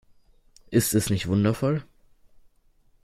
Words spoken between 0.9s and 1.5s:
es nicht